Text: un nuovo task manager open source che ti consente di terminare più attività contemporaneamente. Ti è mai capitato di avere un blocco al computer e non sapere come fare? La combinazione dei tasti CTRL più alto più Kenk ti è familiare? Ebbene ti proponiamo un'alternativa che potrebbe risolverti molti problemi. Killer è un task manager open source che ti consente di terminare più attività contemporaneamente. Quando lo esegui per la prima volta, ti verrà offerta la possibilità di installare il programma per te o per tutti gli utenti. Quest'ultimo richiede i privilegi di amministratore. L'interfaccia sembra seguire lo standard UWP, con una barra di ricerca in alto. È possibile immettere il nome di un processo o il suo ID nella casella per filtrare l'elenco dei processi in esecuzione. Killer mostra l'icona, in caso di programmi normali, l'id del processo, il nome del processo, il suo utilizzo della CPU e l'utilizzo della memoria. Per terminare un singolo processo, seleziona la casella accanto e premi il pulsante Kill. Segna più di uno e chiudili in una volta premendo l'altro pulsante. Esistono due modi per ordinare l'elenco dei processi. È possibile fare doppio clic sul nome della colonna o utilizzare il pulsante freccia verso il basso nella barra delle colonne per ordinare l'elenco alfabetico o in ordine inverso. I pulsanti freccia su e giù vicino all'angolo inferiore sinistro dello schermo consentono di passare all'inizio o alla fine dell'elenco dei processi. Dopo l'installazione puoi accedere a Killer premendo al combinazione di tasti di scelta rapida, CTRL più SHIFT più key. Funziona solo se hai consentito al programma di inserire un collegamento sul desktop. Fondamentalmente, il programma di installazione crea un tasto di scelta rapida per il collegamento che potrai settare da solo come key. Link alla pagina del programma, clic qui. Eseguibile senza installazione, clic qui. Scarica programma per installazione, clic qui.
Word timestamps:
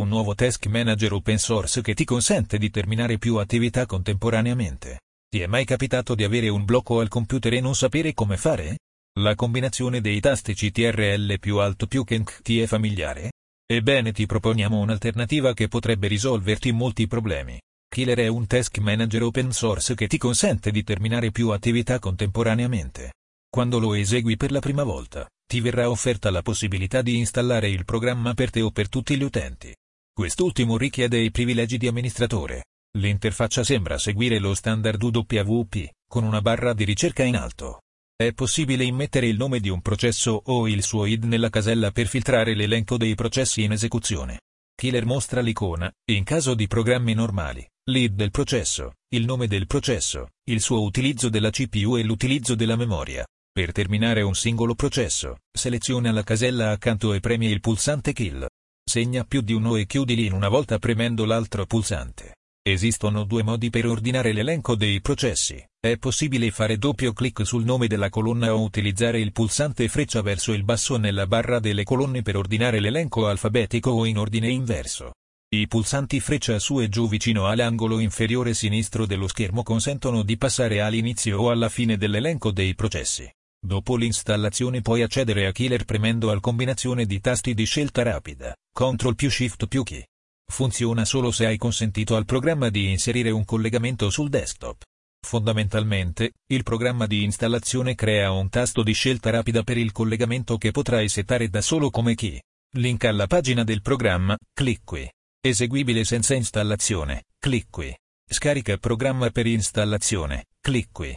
un 0.00 0.08
nuovo 0.08 0.34
task 0.34 0.66
manager 0.66 1.12
open 1.12 1.38
source 1.38 1.82
che 1.82 1.94
ti 1.94 2.04
consente 2.04 2.56
di 2.56 2.70
terminare 2.70 3.18
più 3.18 3.36
attività 3.36 3.84
contemporaneamente. 3.84 5.00
Ti 5.28 5.40
è 5.40 5.46
mai 5.46 5.64
capitato 5.64 6.14
di 6.14 6.24
avere 6.24 6.48
un 6.48 6.64
blocco 6.64 7.00
al 7.00 7.08
computer 7.08 7.52
e 7.52 7.60
non 7.60 7.74
sapere 7.74 8.14
come 8.14 8.36
fare? 8.36 8.78
La 9.20 9.34
combinazione 9.34 10.00
dei 10.00 10.18
tasti 10.18 10.54
CTRL 10.54 11.38
più 11.38 11.58
alto 11.58 11.86
più 11.86 12.04
Kenk 12.04 12.40
ti 12.42 12.60
è 12.60 12.66
familiare? 12.66 13.32
Ebbene 13.70 14.12
ti 14.12 14.24
proponiamo 14.24 14.78
un'alternativa 14.78 15.52
che 15.52 15.68
potrebbe 15.68 16.08
risolverti 16.08 16.72
molti 16.72 17.06
problemi. 17.06 17.60
Killer 17.88 18.18
è 18.18 18.26
un 18.28 18.46
task 18.46 18.78
manager 18.78 19.24
open 19.24 19.52
source 19.52 19.94
che 19.94 20.06
ti 20.06 20.16
consente 20.16 20.70
di 20.70 20.82
terminare 20.82 21.30
più 21.30 21.50
attività 21.50 21.98
contemporaneamente. 21.98 23.12
Quando 23.48 23.78
lo 23.78 23.94
esegui 23.94 24.36
per 24.36 24.50
la 24.50 24.60
prima 24.60 24.84
volta, 24.84 25.28
ti 25.44 25.60
verrà 25.60 25.90
offerta 25.90 26.30
la 26.30 26.42
possibilità 26.42 27.02
di 27.02 27.18
installare 27.18 27.68
il 27.68 27.84
programma 27.84 28.32
per 28.34 28.50
te 28.50 28.60
o 28.62 28.70
per 28.70 28.88
tutti 28.88 29.16
gli 29.16 29.24
utenti. 29.24 29.74
Quest'ultimo 30.12 30.76
richiede 30.76 31.18
i 31.18 31.30
privilegi 31.30 31.78
di 31.78 31.86
amministratore. 31.86 32.64
L'interfaccia 32.98 33.62
sembra 33.62 33.98
seguire 33.98 34.38
lo 34.38 34.54
standard 34.54 35.02
UWP, 35.02 35.88
con 36.06 36.24
una 36.24 36.42
barra 36.42 36.72
di 36.74 36.84
ricerca 36.84 37.22
in 37.22 37.36
alto. 37.36 37.82
È 38.20 38.32
possibile 38.32 38.84
immettere 38.84 39.28
il 39.28 39.36
nome 39.36 39.60
di 39.60 39.68
un 39.68 39.80
processo 39.80 40.42
o 40.44 40.68
il 40.68 40.82
suo 40.82 41.06
ID 41.06 41.24
nella 41.24 41.48
casella 41.48 41.90
per 41.90 42.06
filtrare 42.06 42.54
l'elenco 42.54 42.98
dei 42.98 43.14
processi 43.14 43.62
in 43.62 43.72
esecuzione. 43.72 44.40
Killer 44.74 45.06
mostra 45.06 45.40
l'icona, 45.40 45.90
in 46.10 46.24
caso 46.24 46.54
di 46.54 46.66
programmi 46.66 47.14
normali, 47.14 47.66
l'id 47.90 48.14
del 48.14 48.30
processo, 48.30 48.94
il 49.14 49.24
nome 49.24 49.46
del 49.46 49.66
processo, 49.66 50.30
il 50.50 50.60
suo 50.60 50.82
utilizzo 50.82 51.28
della 51.28 51.50
CPU 51.50 51.96
e 51.96 52.02
l'utilizzo 52.02 52.54
della 52.54 52.76
memoria. 52.76 53.24
Per 53.52 53.72
terminare 53.72 54.22
un 54.22 54.34
singolo 54.34 54.74
processo, 54.74 55.38
seleziona 55.50 56.12
la 56.12 56.22
casella 56.22 56.70
accanto 56.70 57.12
e 57.12 57.20
premi 57.20 57.46
il 57.48 57.60
pulsante 57.60 58.12
Kill. 58.12 58.46
Segna 58.90 59.22
più 59.22 59.40
di 59.40 59.52
uno 59.52 59.76
e 59.76 59.86
chiudili 59.86 60.26
in 60.26 60.32
una 60.32 60.48
volta 60.48 60.80
premendo 60.80 61.24
l'altro 61.24 61.64
pulsante. 61.64 62.34
Esistono 62.60 63.22
due 63.22 63.44
modi 63.44 63.70
per 63.70 63.86
ordinare 63.86 64.32
l'elenco 64.32 64.74
dei 64.74 65.00
processi. 65.00 65.64
È 65.78 65.96
possibile 65.96 66.50
fare 66.50 66.76
doppio 66.76 67.12
clic 67.12 67.46
sul 67.46 67.62
nome 67.62 67.86
della 67.86 68.08
colonna 68.08 68.52
o 68.52 68.64
utilizzare 68.64 69.20
il 69.20 69.30
pulsante 69.30 69.86
freccia 69.86 70.22
verso 70.22 70.52
il 70.52 70.64
basso 70.64 70.96
nella 70.96 71.28
barra 71.28 71.60
delle 71.60 71.84
colonne 71.84 72.22
per 72.22 72.36
ordinare 72.36 72.80
l'elenco 72.80 73.28
alfabetico 73.28 73.90
o 73.90 74.06
in 74.06 74.18
ordine 74.18 74.50
inverso. 74.50 75.12
I 75.54 75.68
pulsanti 75.68 76.18
freccia 76.18 76.58
su 76.58 76.80
e 76.80 76.88
giù 76.88 77.08
vicino 77.08 77.46
all'angolo 77.46 78.00
inferiore 78.00 78.54
sinistro 78.54 79.06
dello 79.06 79.28
schermo 79.28 79.62
consentono 79.62 80.24
di 80.24 80.36
passare 80.36 80.80
all'inizio 80.80 81.38
o 81.38 81.50
alla 81.50 81.68
fine 81.68 81.96
dell'elenco 81.96 82.50
dei 82.50 82.74
processi. 82.74 83.32
Dopo 83.62 83.96
l'installazione 83.96 84.80
puoi 84.80 85.02
accedere 85.02 85.46
a 85.46 85.52
Killer 85.52 85.84
premendo 85.84 86.30
al 86.30 86.40
combinazione 86.40 87.04
di 87.04 87.20
tasti 87.20 87.52
di 87.52 87.64
scelta 87.64 88.02
rapida, 88.02 88.54
CTRL 88.72 89.14
più 89.14 89.30
SHIFT 89.30 89.66
più 89.66 89.82
key. 89.82 90.02
Funziona 90.50 91.04
solo 91.04 91.30
se 91.30 91.44
hai 91.44 91.58
consentito 91.58 92.16
al 92.16 92.24
programma 92.24 92.70
di 92.70 92.90
inserire 92.90 93.30
un 93.30 93.44
collegamento 93.44 94.08
sul 94.08 94.30
desktop. 94.30 94.82
Fondamentalmente, 95.24 96.32
il 96.46 96.62
programma 96.62 97.06
di 97.06 97.22
installazione 97.22 97.94
crea 97.94 98.32
un 98.32 98.48
tasto 98.48 98.82
di 98.82 98.94
scelta 98.94 99.28
rapida 99.28 99.62
per 99.62 99.76
il 99.76 99.92
collegamento 99.92 100.56
che 100.56 100.70
potrai 100.70 101.10
settare 101.10 101.48
da 101.50 101.60
solo 101.60 101.90
come 101.90 102.14
key. 102.14 102.40
Link 102.76 103.04
alla 103.04 103.26
pagina 103.26 103.62
del 103.62 103.82
programma, 103.82 104.36
clic 104.54 104.80
qui. 104.84 105.08
Eseguibile 105.38 106.04
senza 106.04 106.34
installazione, 106.34 107.24
clic 107.38 107.66
qui. 107.70 107.94
Scarica 108.26 108.78
programma 108.78 109.28
per 109.30 109.46
installazione, 109.46 110.46
clic 110.60 110.88
qui. 110.90 111.16